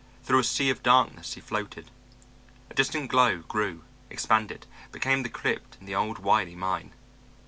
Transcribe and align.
Through 0.23 0.39
a 0.39 0.43
sea 0.43 0.71
of 0.71 0.81
darkness 0.81 1.33
he 1.35 1.41
floated. 1.41 1.91
A 2.71 2.73
distant 2.73 3.07
glow 3.11 3.41
grew, 3.47 3.83
expanded, 4.09 4.65
became 4.91 5.21
the 5.21 5.29
crypt 5.29 5.77
in 5.79 5.85
the 5.85 5.93
old 5.93 6.17
Wiley 6.17 6.55
mine. 6.55 6.93